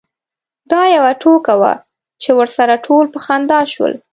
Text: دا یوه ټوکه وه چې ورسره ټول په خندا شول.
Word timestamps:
دا 0.71 0.81
یوه 0.95 1.11
ټوکه 1.21 1.53
وه 1.61 1.73
چې 2.21 2.29
ورسره 2.39 2.73
ټول 2.85 3.05
په 3.13 3.19
خندا 3.25 3.59
شول. 3.73 3.93